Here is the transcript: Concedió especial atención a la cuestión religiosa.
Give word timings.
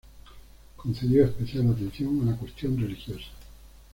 Concedió 0.77 1.25
especial 1.25 1.69
atención 1.69 2.21
a 2.27 2.31
la 2.31 2.35
cuestión 2.35 2.75
religiosa. 2.75 3.27